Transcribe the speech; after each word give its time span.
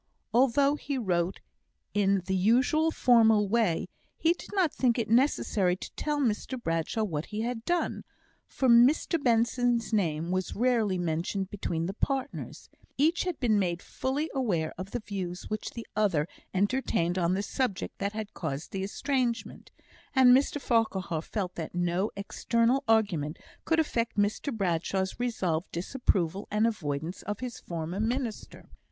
Although 0.33 0.77
he 0.77 0.97
wrote 0.97 1.41
in 1.93 2.23
the 2.25 2.35
usual 2.35 2.89
formal 2.89 3.47
way, 3.47 3.85
he 4.17 4.33
did 4.33 4.49
not 4.51 4.73
think 4.73 4.97
it 4.97 5.11
necessary 5.11 5.75
to 5.75 5.91
tell 5.93 6.19
Mr 6.19 6.59
Bradshaw 6.59 7.03
what 7.03 7.25
he 7.27 7.41
had 7.41 7.63
done; 7.65 8.03
for 8.47 8.67
Mr 8.67 9.23
Benson's 9.23 9.93
name 9.93 10.31
was 10.31 10.55
rarely 10.55 10.97
mentioned 10.97 11.51
between 11.51 11.85
the 11.85 11.93
partners; 11.93 12.67
each 12.97 13.25
had 13.25 13.39
been 13.39 13.59
made 13.59 13.83
fully 13.83 14.31
aware 14.33 14.73
of 14.75 14.89
the 14.89 15.01
views 15.01 15.51
which 15.51 15.69
the 15.73 15.85
other 15.95 16.27
entertained 16.51 17.19
on 17.19 17.35
the 17.35 17.43
subject 17.43 17.99
that 17.99 18.13
had 18.13 18.33
caused 18.33 18.71
the 18.71 18.81
estrangement; 18.83 19.69
and 20.15 20.35
Mr 20.35 20.59
Farquhar 20.59 21.21
felt 21.21 21.53
that 21.53 21.75
no 21.75 22.09
external 22.15 22.83
argument 22.87 23.37
could 23.65 23.79
affect 23.79 24.17
Mr 24.17 24.51
Bradshaw's 24.51 25.19
resolved 25.19 25.71
disapproval 25.71 26.47
and 26.49 26.65
avoidance 26.65 27.21
of 27.21 27.41
his 27.41 27.59
former 27.59 27.99
minister. 27.99 28.67